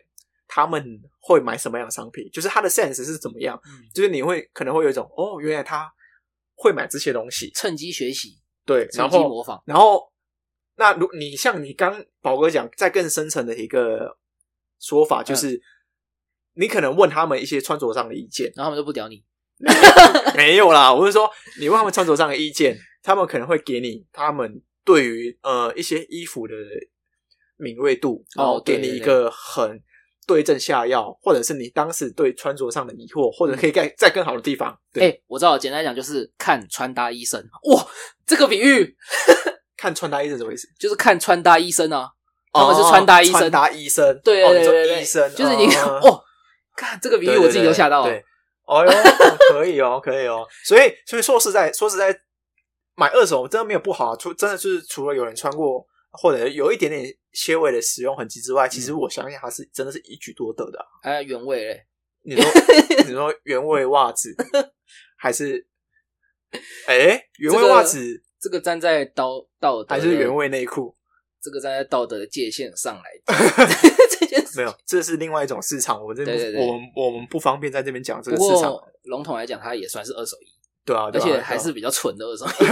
[0.59, 3.83] 他们会买什么样的商品，就是他的 sense 是怎么样，嗯。
[3.93, 5.91] 就是你会可能会有一种哦，原来他
[6.55, 9.61] 会买这些东西，趁机学习，对，然趁机后模仿。
[9.65, 10.11] 然后，
[10.75, 14.17] 那如你像你刚宝哥讲，在更深层的一个
[14.79, 15.61] 说法，就是、
[16.53, 19.23] 你可能问他们一些穿着上的意见，然后他们都不屌你，
[20.35, 26.53] 没有啦，我是说你问他们穿着上的意见， 他们可能会给你他们对于呃一些衣服的
[27.57, 29.81] 敏锐度，然后给你一个很
[30.29, 34.77] 对症下药，或者是你当时对穿着上的疑惑，或者可以在在更好的地方。
[34.93, 37.43] 对，哎、我知道，简单来讲就是看穿搭医生。
[37.71, 37.87] 哇，
[38.27, 38.95] 这个比喻
[39.75, 40.67] 看穿搭医生什么意思？
[40.79, 42.11] 就是看穿搭医生啊，
[42.53, 46.21] 他们是穿搭医生，哦穿搭医生，对对对对对，医生就是你看， 哦哦，
[46.75, 48.09] 看这个比喻我自己都吓到了。
[48.09, 48.23] 对，
[48.67, 48.91] 哦哟，
[49.51, 50.45] 可以哦，可以哦。
[50.65, 52.15] 所以，所以说实在，说实在，
[52.95, 54.15] 买二手真的没有不好啊。
[54.15, 61.85] 除真的就是除了有人穿过，或者有一点点些微的使用痕迹之外，其实我相信它是真的是一举多得的啊、还有原味嘞，
[62.23, 62.43] 你说，
[63.07, 64.35] 你说原味袜子
[65.17, 65.67] 还是？
[66.87, 70.95] 哎，原味袜子这个站在道道德还是原，味内裤？
[71.41, 73.03] 这个站在道德的界限上来
[74.19, 74.57] 这件事。
[74.57, 76.01] 没有，这是另外一种市场。
[76.01, 78.73] 我们这边我们我们不方便在这边讲这个市场。
[79.03, 80.47] 笼统来讲，它也算是二手衣，
[80.83, 82.67] 对啊，而且还是比较纯的二手衣。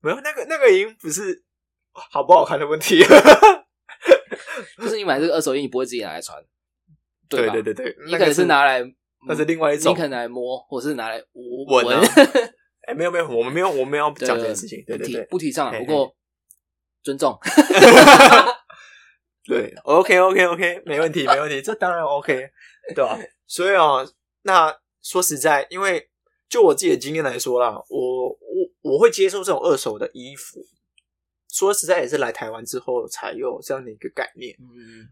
[0.00, 1.44] 没有那个那个已经不是
[2.10, 3.02] 好不好看的问题。
[4.78, 6.48] 就是你买这个二手衣，你不会自己拿来穿，吧？
[7.28, 8.82] 对对对对，你可能是拿来，
[9.28, 11.22] 那是另外一种你可能拿来摸，或是拿来
[11.68, 12.02] 闻啊
[12.86, 14.82] 哎，没有没有，我们没有我们没有讲这件事情。
[14.86, 16.14] 对对对不提倡啊，不过
[17.02, 17.38] 尊重。
[19.44, 22.48] 对，OK OK OK，没问题没问题，这当然 OK，
[22.94, 23.18] 对吧？
[23.46, 24.04] 所以啊，
[24.42, 26.08] 那说实在，因为
[26.48, 30.60] 就我自己的经验来说啦，我我我会接受这种二手的衣服。
[31.56, 34.54] 说实在，也是来台湾之后才有这样的一个概念。
[34.60, 35.08] 嗯，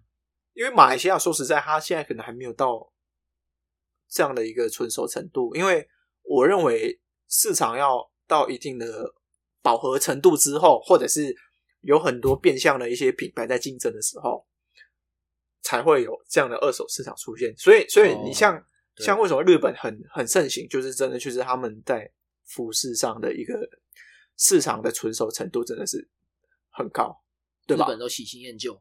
[0.52, 2.92] 因为马来西亚说实在，它现在可能还没有到
[4.10, 5.56] 这样的一个纯熟程度。
[5.56, 5.88] 因为
[6.22, 9.14] 我认为市场要到一定的
[9.62, 11.34] 饱和程度之后，或者是
[11.80, 14.46] 有很多变相的一些品牌在竞争的时候，
[15.62, 17.56] 才会有这样的二手市场出现。
[17.56, 18.62] 所以，所以你像、
[18.94, 22.12] 对像为什么日本很很盛行，就是真的就是他们在
[22.44, 23.66] 服饰上的一个
[24.36, 26.06] 市场的纯熟程度真的是
[26.74, 27.16] 很高，
[27.66, 27.86] 对吧？
[27.86, 28.72] 日本都喜新厌旧，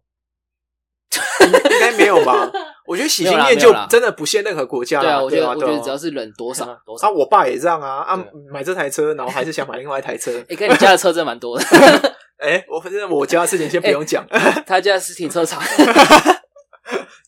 [1.45, 2.51] 应该没有吧？
[2.85, 5.03] 我觉得喜新厌旧真的不限任何国家啦。
[5.03, 10.31] 对啊，我觉得我觉得只要是人多少多少啊，我爸也这样啊，啊买这台车，然后还是想买另外一台车。
[10.49, 11.63] 哎，跟你家的车真蛮多的，
[12.43, 14.27] 哎，我反正我家的事情先不用讲。
[14.65, 15.61] 他家是停车场，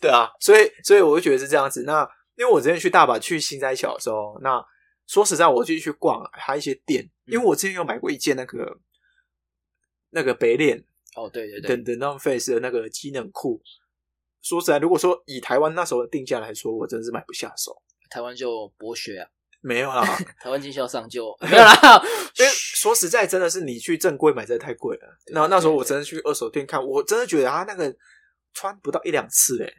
[0.01, 1.84] 对啊，所以所以我就觉得是这样子。
[1.84, 4.62] 那因为我之前去大阪去新斋桥的时候，那
[5.08, 8.78] 说实在，我就去逛还有一些店，因为我之前有买过一件那个
[10.15, 10.82] 那个北脸
[11.15, 13.62] 哦，对对对，等等 Non Face 的那个机能裤。
[14.41, 17.75] 说实在，如果说以台湾那时候的定价来说，我真的是买不下手。
[18.10, 19.28] 台湾就博学啊，
[19.60, 20.04] 没有啦，
[20.39, 21.75] 台湾经销商就 没有啦，
[22.39, 25.17] 因为说实在，真的是你去正规买真的太贵了。
[25.28, 27.93] 然后那时候我真的去二手店看，我真的觉得他那个
[28.54, 29.69] 穿不到一两次哎。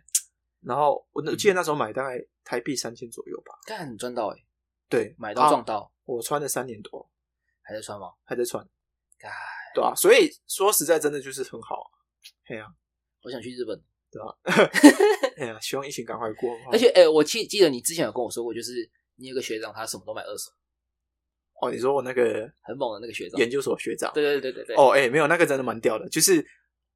[0.63, 3.55] 然后我记得那时候买大概台币三千左右吧。
[3.65, 4.37] 干赚到哎，
[4.89, 7.09] 对，买到撞啊到，我穿了三年多，
[7.63, 8.09] 还在穿吗？
[8.25, 8.67] 还在穿，
[9.17, 9.31] 干，
[9.77, 11.89] 对啊，所以说实在，真的就是很好啊。
[12.47, 12.67] 嘿呀、
[13.23, 13.79] 我想去日本，
[14.11, 14.33] 对啊、
[15.37, 16.57] 哎呀，希望疫情赶快过。
[16.73, 20.51] 而且哎，我记记得你之前有跟我说过，就是你有个学长，他什么都买二手，
[21.61, 26.09] 哦，你说我那个很猛的那个学长，研究所学长，对对对对对，哦，哎、没有，那个真的蛮屌的。
[26.09, 26.43] 就是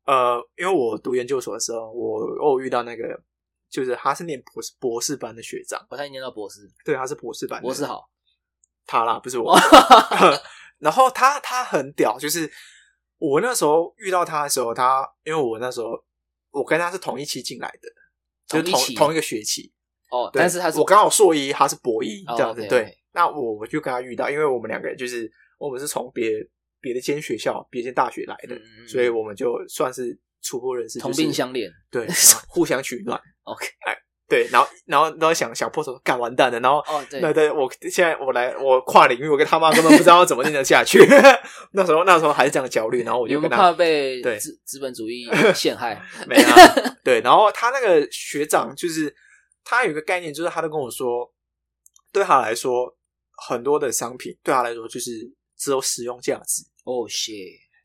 [0.06, 3.22] 呃，因为我读研究所的时候，我我有遇到那个，
[3.68, 8.08] 就是他是念博士博士班的学长，我才念到博士，对，他是博士班的，博士好，
[8.86, 9.54] 他啦，不是我。
[10.80, 12.50] 然后他他很屌，就是
[13.18, 15.90] 我那时候遇到他的时候，他因为我那时候
[16.50, 17.88] 我跟他是同一期进来的，
[18.48, 19.72] 就是同一同同一个学期，
[20.10, 22.66] 哦，对但是他是我刚好硕一，他是博一哦这样子。
[22.66, 26.32] 对，那我我就跟他遇到，因为我们两个人就是我们是从别
[26.80, 32.08] 别的间学校、别间大学来的，所以我们就算是初步认识，同就是病相怜对，
[32.48, 33.20] 互相取暖。
[33.42, 33.66] ，OK，
[34.30, 41.00] 对，然后然后然后想想破手干完蛋了，然后哦对那对我现在我来我跨领域，我跟他妈根本不知道怎么念得下去。
[41.74, 46.00] 那时候那时候还是这样焦虑，然后我就跟他怕被对资资本主义 陷害？
[46.28, 49.12] 没啊，对，然后他那个学长就是
[49.64, 51.28] 他有一个概念，就是他都跟我说，
[52.12, 52.96] 对他来说，
[53.48, 55.10] 很多的商品对他来说就是
[55.58, 57.32] 只有使用价值，哦谢，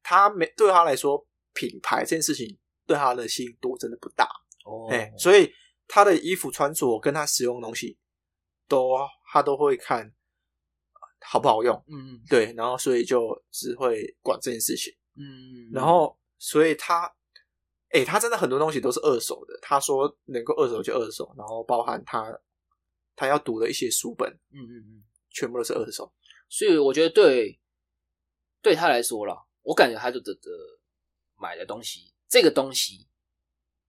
[0.03, 4.25] 他没对他来说品牌这件事情对他的吸引度真的不大，
[4.65, 5.51] 哦，哎、所以
[5.87, 7.97] 他的衣服穿着跟他使用的东西
[8.67, 8.89] 都
[9.31, 14.93] 他都会看呃好不好用，嗯嗯对，然后所以就只会管这件事情。
[15.15, 17.13] 嗯，然后所以他，
[17.89, 19.57] 哎、他真的很多东西都是二手的。
[19.61, 22.37] 他说能够二手就二手，然后包含他
[23.15, 26.13] 他要读的一些书本，嗯嗯嗯，全部都是二手。
[26.49, 27.59] 所以我觉得对
[28.61, 30.51] 对他来说啦，我感觉他就得得
[31.35, 33.07] 买的东西，这个东西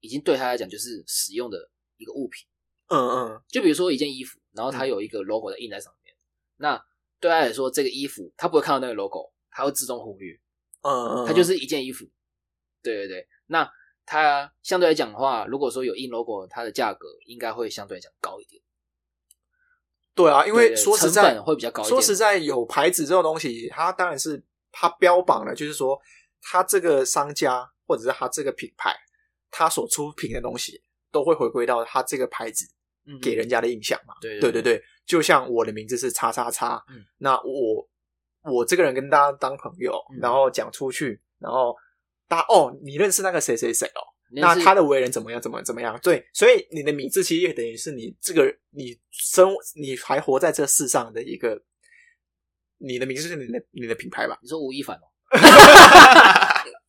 [0.01, 2.47] 已经对他来讲就是使用的一个物品。
[2.89, 6.15] 嗯嗯，就比如说一件衣服，然后它有一个 logo 的印在上面，
[6.57, 6.81] 那
[7.19, 10.39] 对他来说，这个衣服他不会看到那个 logo，他会自动忽略，
[10.83, 12.05] 嗯嗯，它就是一件衣服。
[12.83, 13.69] 对对对，那
[14.05, 18.63] 它相对来讲的话，如果说有印 logo，它的价格应该会相对来讲高一点。
[20.15, 22.15] 对啊，因为说实在本会比较高一点说实。
[22.15, 26.01] 在，有牌子这种东西，它当然是它标榜的，就是说
[26.41, 28.95] 它这个商家或者是它这个品牌，
[29.51, 32.67] 它所出品的东西都会回归到他这个牌子
[33.07, 34.15] 嗯给人家的印象嘛。
[34.21, 37.89] 对对对对，就像我的名字是叉叉叉，嗯那我
[38.43, 41.75] 我这个人跟大家当朋友，嗯然后讲出去，然后
[42.29, 45.41] 大家哦，你认识那个谁谁谁哦，那他的为人怎么样？
[45.41, 45.99] 怎么怎么样？
[46.03, 51.61] 对，所以你的名字其实也等于是你这个你生你还活在这世上的一个，
[52.79, 54.39] 你的名字就是你的你的品牌吧？
[54.43, 55.07] 你说吴亦凡哦，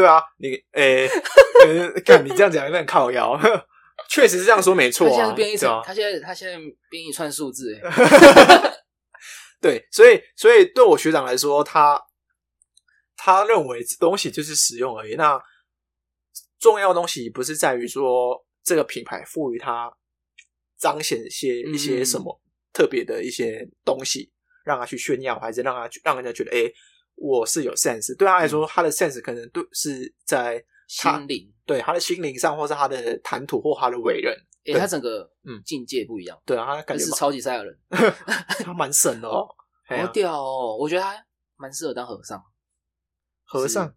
[0.00, 1.06] 对啊，你诶，
[1.66, 3.38] 呃看你这样讲有点靠腰，
[4.08, 5.82] 确实是这样说没错他现在啊，编一串，对啊。
[5.84, 6.56] 他现在他现在
[6.88, 8.72] 编一串数字，哎，
[9.60, 12.00] 对，所以所以对我学长来说，他
[13.16, 15.14] 他认为东西就是使用而已。
[15.16, 15.38] 那
[16.58, 19.92] 重要的东西不是在于说这个品牌赋予它
[20.78, 21.74] 彰显一些嗯。
[21.74, 22.40] 一些什么
[22.72, 24.32] 特别的一些东西，
[24.64, 26.70] 让他去炫耀，还是让他去让人家觉得，哎、
[27.20, 28.16] 我是有 sense。
[28.16, 34.34] 对他来说，他的 sense 可能对是在心灵，对他的心灵上，或是他的谈吐或他的为人。
[34.78, 37.76] 他整个嗯境界不一样，对啊，他他感觉是超级赛亚人，
[38.62, 39.48] 他蛮神的哦，
[39.88, 40.76] 好屌哦！
[40.76, 41.14] 我觉得他
[41.56, 42.40] 蛮适合当和尚，
[43.44, 43.92] 和尚，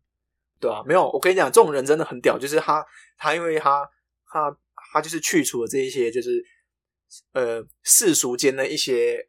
[0.60, 2.84] 对啊，没有，我跟你讲，这种人真的很屌，就是他，
[3.18, 3.88] 他因为他，
[4.26, 4.58] 他，
[4.94, 6.44] 他就是去除了这一些，就是
[7.34, 9.28] 呃世俗间的一些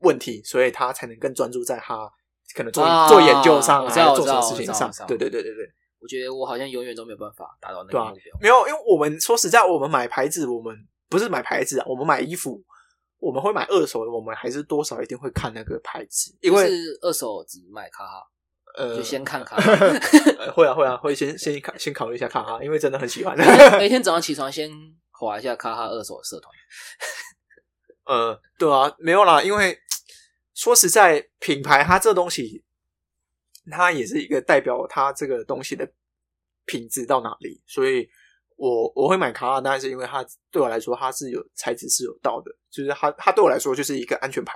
[0.00, 2.08] 问题，所以他才能更专注在他
[2.54, 4.90] 可能做、啊做研究上，还是做什么事情上。
[5.06, 8.38] 对对对对对，我觉得我好像永远都没有办法达到那个目标。
[8.40, 10.74] 没有，因为我们说实在，我们买牌子，我们
[11.08, 12.62] 不是买牌子啊，我们买衣服，
[13.18, 18.22] 我们会买二手的，我们还是多少一定会看那个牌子，因为就是二手只买卡哈，
[18.76, 19.72] 呃，就先看卡哈，
[20.38, 23.36] 呃 会啊会啊会先 先看先考虑一下卡哈，因为真的很喜欢。
[23.78, 24.70] 每天早上起床先
[25.10, 26.52] 划一下卡哈二手的社团。
[28.06, 29.78] 呃，对啊，没有啦，因为
[30.60, 32.62] 说实在，品牌它这东西，
[33.70, 35.90] 它也是一个代表它这个东西的
[36.66, 38.06] 品质到哪里，所以
[38.56, 44.52] 我我会买卡拉，当然是因为它对我来说它是有材质是有道的，就是它它对我来说就是一个安全牌。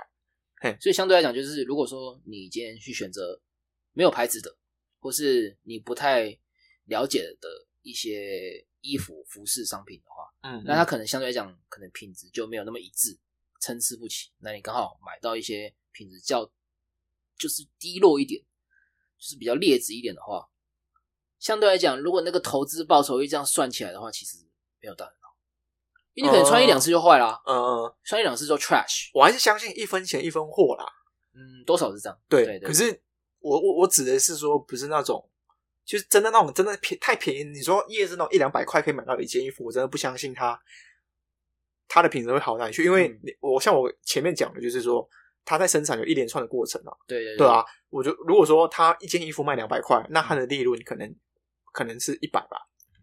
[0.57, 3.41] 嘿所以相对来讲，就是如果说你今天去选择
[3.93, 4.55] 没有牌子的，
[4.99, 6.37] 或是你不太
[6.83, 7.49] 了解的
[7.81, 13.17] 一些衣服、服饰商品的话，嗯那它可能相对来讲，可能品质就没有那么一致，
[13.59, 14.29] 参差不齐。
[14.37, 16.51] 那你刚好买到一些品质较
[17.37, 18.41] 就是低落一点，
[19.17, 20.45] 就是比较劣质一点的话，
[21.39, 24.37] 相对来讲，如果那个投资报酬率这样算起来的话，其实
[24.81, 25.35] 没有到很好，
[26.13, 30.85] 因为你可能穿一两次就坏啦，呃，穿一两次就 trash，我还是相信一分钱一分货啦。
[31.33, 32.17] 嗯，多少是这样。
[32.29, 33.01] 对，对对可是
[33.39, 35.29] 我我我指的是说，不是那种，
[35.83, 37.43] 就是真的那种真的便太便宜。
[37.43, 40.57] 你说夜市那种一两百块可以买到一件衣服，我真的不相信它
[41.89, 42.85] 它的品质会好到哪里去。
[42.85, 45.07] 因为我像我前面讲的，就是说
[45.45, 47.63] 它在生产有一连串的过程啊，对对对啊。
[47.89, 51.15] 我就如果说它一件衣服卖两百块，那它的利润可能
[51.71, 52.57] 可能是一百吧。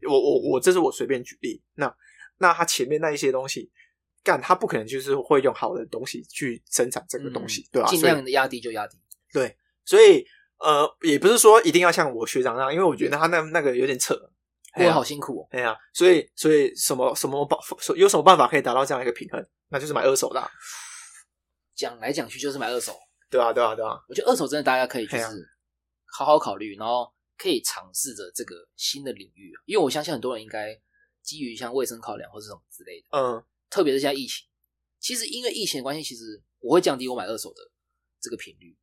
[0.07, 1.95] 我我我这是我随便举例，那
[2.39, 3.71] 那它前面那一些东西。
[4.25, 8.97] 干，他不可能就是会用好的东西去生产这个东西，对吧、嗯尽量的压低就压低。
[9.33, 10.25] 对，所以
[10.61, 14.15] 呃，也不是说一定要像我学长那样，因为我觉得他那那个有点扯。
[14.75, 15.49] 哎我好辛苦哦。
[15.51, 17.59] 哎呀，所以所以什么什么办
[17.97, 19.45] 有什么办法可以达到这样一个平衡？
[19.71, 20.49] 那就是买二手的啊、
[21.75, 22.99] 讲来讲去就是买二手，
[23.31, 25.37] 对啊，对啊，对啊，我觉得二手真的大家可以就哎呀是
[26.17, 30.79] 好好考虑，然后可以尝试着这个新的领域，因为我相信很多人应该
[31.23, 34.47] 基于像卫生考量或是什么之类的，嗯，特别是现在疫情，
[35.01, 37.61] 其实因为疫情的关系，其实我会降低我买二手的
[38.21, 38.77] 这个频率。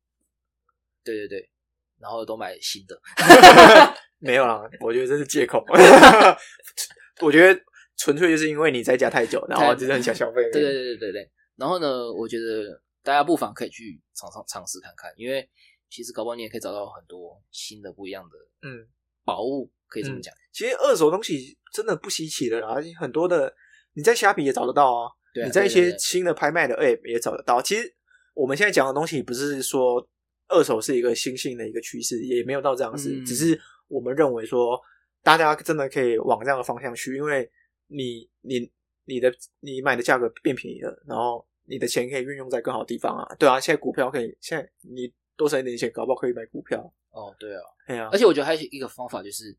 [1.02, 1.50] 对对对，
[1.98, 3.00] 然后都买新的。
[4.20, 5.64] 没有啦，我觉得这是借口。
[7.22, 7.58] 我觉得
[7.96, 10.42] 纯粹就是因为你在家太久，然后就是很想消费。
[10.52, 11.30] 对对对对对对。
[11.60, 15.46] 然后呢，我觉得大家不妨可以去尝尝尝试看看，因为
[15.90, 18.36] 其实搞不好你也可以找到很多新的不一样的
[18.66, 18.88] 嗯，
[19.24, 20.34] 宝物，可以这么讲。
[20.52, 23.54] 其实二手东西真的不稀奇的啦，很多的
[23.92, 27.60] 你在虾皮也找得到啊，对啊你在一些新的拍卖的 App 也找得到。
[27.60, 27.94] 其实
[28.32, 30.08] 我们现在讲的东西不是说
[30.48, 34.80] 二手是一个新兴的一个趋势，也没有到这样子，嗯只是我们认为说
[35.22, 37.50] 大家真的可以往这样的方向去，因为
[37.88, 38.72] 你你
[39.04, 39.30] 你的
[39.60, 43.34] 你买的价格变便宜了，然后你的钱可以运用在更好的地方啊。
[43.36, 46.80] 对啊，现在股票可以，现在你多省一点钱，搞不好可以买股票。
[47.10, 47.62] 哦，对啊。
[47.86, 49.56] 对啊、而且我觉得还有一个方法就是，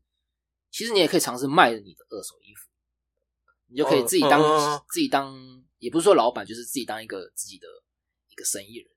[0.70, 2.70] 其实你也可以尝试卖你的二手衣服，
[3.66, 4.40] 你就可以自己当、
[4.88, 5.34] 自己当，
[5.78, 7.66] 也不是说老板，就是自己当一个自己的
[8.28, 8.88] 一个生意人，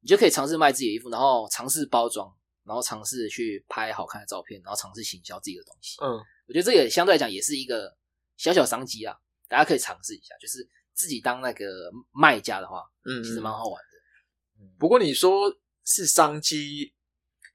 [0.00, 2.34] 你就可以尝试卖自己的衣服，然后尝试包装，
[2.64, 5.98] 然后尝试去拍好看的照片，然后尝试行销自己的东西。
[6.02, 6.12] 嗯，
[6.46, 7.94] 我觉得这个相对来讲也是一个
[8.38, 9.14] 小小商机啊，
[9.48, 14.62] 大家可以尝试一下，就是自己当那个卖家的话，嗯，其实蛮好玩的。
[14.62, 15.52] 嗯，不过你说
[15.84, 16.94] 是商机，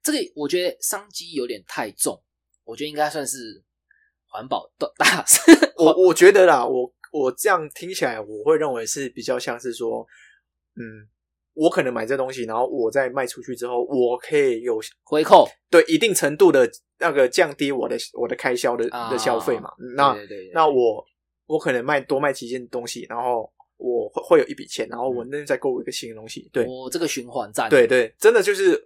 [0.02, 2.22] 这个我觉得商机有点太重，
[2.64, 3.62] 我觉得应该算是
[4.26, 5.40] 环保大大 事。
[5.76, 10.06] 我我觉得啦，我我这样听起来，我会认为是比较像是说，
[10.76, 11.08] 嗯，
[11.54, 19.72] 我可能买这东西，然后我再卖出去之后，我可以有回扣对一定程度的那个降低我的我的开销的啊的消费嘛。
[19.96, 20.14] 那
[20.52, 21.04] 那我
[21.50, 26.48] 我可能卖多卖几件东西，然后我会会有一笔钱，然后我那再购入一个新的东西。
[26.52, 26.64] 对。
[26.64, 28.80] 我这个循环在，对对，真的就是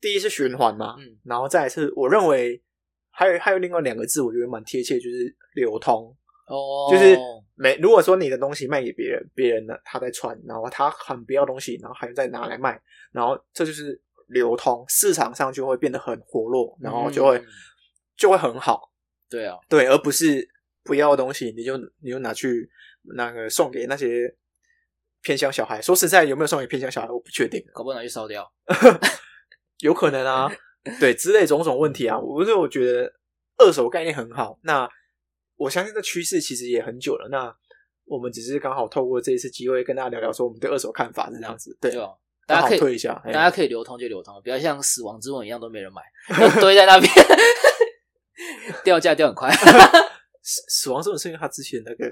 [0.00, 1.18] 第一是循环嘛，嗯。
[1.24, 2.62] 然后再来是我认为
[3.10, 6.16] 还有还有另外两个字，我觉得蛮贴切，就是流通。
[6.46, 7.18] 哦，就是
[7.56, 17.46] 没如果说你的东西卖给别人，别人呢他在穿，然后他很不要东西，然后还再拿来卖，然后这就是流通，市场上就会变得很活络，然后就会、嗯。
[18.16, 18.92] 就会很好，
[19.28, 20.48] 对啊，对，而不是
[20.84, 22.70] 不要的东西你就你就拿去
[23.16, 24.32] 那个送给那些
[25.22, 25.80] 偏乡小孩。
[25.80, 28.48] 说实在，有没有送给偏乡小孩，我不确定，搞不好拿去烧掉。
[29.80, 30.50] 有可能啊，
[31.00, 33.12] 对，之类种种问题啊，我是我觉得
[33.56, 34.88] 二手概念很好，那
[35.56, 37.28] 我相信这趋势其实也很久了。
[37.30, 37.54] 那
[38.06, 41.90] 我们只是刚好透过这一次机会跟大家聊聊，说我们对二手看法是这样子，对，
[42.46, 43.32] 大家可以推一下，哎。
[43.32, 46.02] 大家可以流通就流通，不要像死亡之吻一样都没人买，
[46.38, 47.10] 都堆在那边，
[48.84, 49.50] 掉价掉很快。
[50.44, 52.04] 死死亡这种是因为他之前那个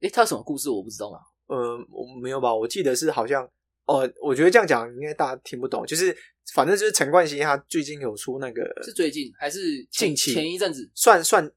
[0.00, 1.18] 诶，他有什么故事我不知道吗？
[1.46, 2.54] 呃，我没有吧？
[2.54, 3.48] 我记得是好像
[3.86, 6.14] 哦，我觉得这样讲应该大家听不懂，就是
[6.52, 10.90] 反正就是陈冠希他最近有出那个是最近还是近期前一阵子？
[10.94, 11.50] 算算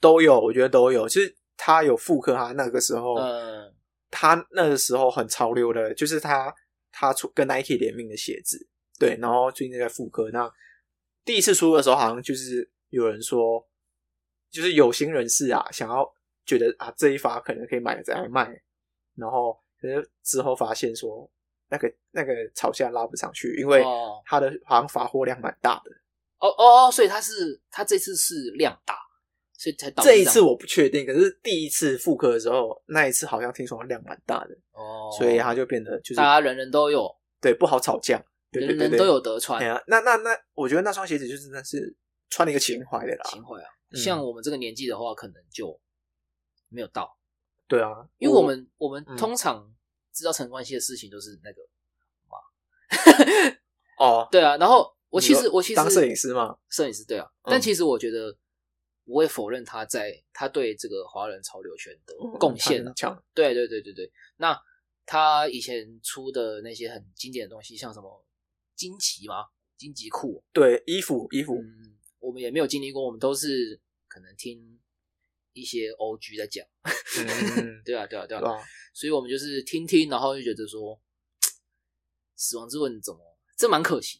[0.00, 3.72] 都有，我觉得都有，就是他有复刻他那个时候，嗯，
[4.10, 6.54] 他那个时候很潮流的，就是他
[6.90, 8.68] 他出跟 Nike 联名的鞋子，
[8.98, 10.30] 对，然后最近在复刻。
[10.30, 10.50] 那
[11.24, 13.66] 第一次出的时候，好像就是有人说，
[14.54, 16.08] 就是有心人士啊，想要
[16.46, 18.48] 觉得啊这一发可能可以买了再来卖，
[19.16, 21.28] 然后可是之后发现说
[21.68, 25.90] 那个那个炒价拉不上去，因为哦它的好像发货量蛮大的。
[26.38, 28.94] 哦哦哦，所以他是他这次是量大，
[29.58, 41.96] 所以才导致这一次我不确定，可是第一次复刻的时候，那一次好像听说量蛮大的，哦，所以它就变得就是大家人人都有，对不好吵架，对对对对，人人都有得穿哎呀，那那那，我觉得那双鞋子就是那是
[42.28, 43.24] 穿了一个情怀的啦。
[43.30, 43.68] 情怀啊。
[43.90, 43.96] 嗯。
[43.96, 45.80] 像我们这个年纪的话，可能就
[46.68, 47.16] 没有到，
[47.68, 49.16] 对啊，因为我们我们嗯。
[49.16, 49.74] 通常
[50.12, 51.62] 知道陈冠希的事情都是那个
[53.98, 57.50] 哦， 对啊，然后我其实我其实当摄影师嘛，摄影师对啊，嗯。
[57.50, 58.36] 但其实我觉得
[59.04, 62.84] 我也否认他在他对这个华人潮流圈的嗯贡献。
[62.94, 64.60] 强，对对对对对，那
[65.06, 68.24] 他以前出的那些很经典的东西，像什么
[68.74, 69.46] 荆棘吗？
[69.76, 71.93] 荆棘裤，对衣服衣服，嗯，
[72.24, 74.80] 我们也没有经历过，我们都是可能听
[75.52, 76.66] 一些 OG 在讲，
[77.18, 78.42] 嗯，对啊对啊对啊？
[78.94, 80.98] 所以我们就是听听，然后就觉得说，
[82.36, 83.20] 死亡之吻怎么
[83.56, 84.18] 这蛮可惜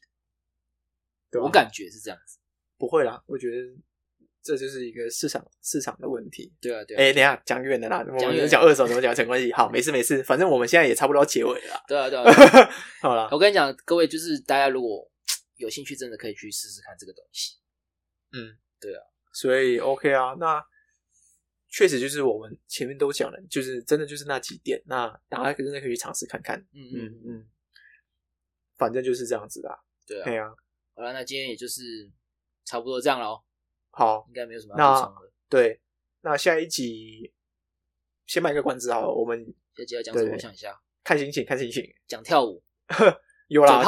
[1.30, 2.38] 的，我感觉是这样子。
[2.76, 3.56] 不会啦，我觉得
[4.42, 6.52] 这就是一个市场市场的问题。
[6.60, 9.50] 对啊对啊，哎，等一下讲远的啦，我讲远讲二手怎么讲陈冠希？
[9.52, 11.84] 好，没事没事，反正我们现在也差不多要结尾了啦。
[11.88, 12.24] 对啊对啊。
[12.24, 15.10] 对啊 好了，我跟你讲，各位就是大家如果
[15.56, 17.54] 有兴趣，真的可以去试试看这个东西。
[18.34, 20.62] 嗯，对啊，所以 OK 啊，那
[21.68, 26.58] 确实就是我们前面都讲了，就是真的就是那几点，那大家真的可以去尝试看看。
[26.72, 27.48] 嗯嗯嗯，嗯，
[28.76, 29.78] 反正就是这样子啦。
[30.06, 30.24] 对啊。
[30.24, 30.48] 对啊，
[30.94, 32.10] 好了，那今天也就是
[32.64, 33.44] 差不多这样了哦，
[33.90, 35.32] 好，应该没有什么那要补充的。
[35.48, 35.80] 对，
[36.20, 37.32] 那下一集
[38.26, 39.44] 先卖个关子好了，我们
[39.76, 40.32] 下集要讲什么？
[40.32, 41.84] 我想一下，看心情，看心情。
[42.06, 42.62] 讲跳舞。
[43.48, 43.82] 有啦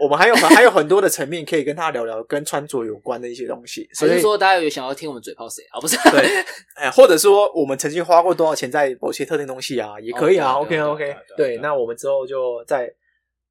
[0.00, 5.80] 我们还有还有很多的层面可以跟他聊聊跟穿着有关的一些东西， 所以说大家有想要听我们嘴炮谁啊？
[5.80, 6.44] 不是，对，
[6.76, 10.54] 哎，或者说我们曾经花过多少钱在某些特定东西啊， 也可以啊。
[10.54, 12.92] 哦 OK OK，对那我们之后就再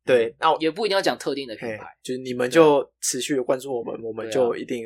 [0.03, 1.85] 对，那我也不一定要讲特定的品嘿牌。
[2.01, 4.85] 就是你们就持续的关注我们，我们就一定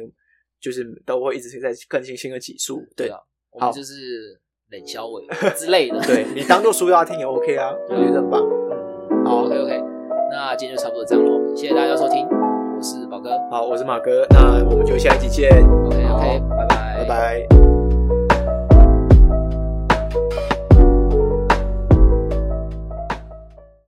[0.62, 2.82] 就是都会一直在更新新的集数。
[2.97, 3.18] 对啊，
[3.51, 4.38] 我们好就是
[4.72, 5.26] 冷小伟
[5.56, 5.99] 之类的。
[6.06, 8.41] 对，你当做书要听也 OK 啊，我觉得很棒。
[9.10, 9.82] 嗯，好，OK OK，
[10.36, 13.29] 那今天就差不多这样喽，谢谢大家收听，我是宝哥。
[13.49, 15.49] 好，我是马哥，那我们就下一集见
[15.86, 17.64] ，，OK OK，拜拜，拜拜。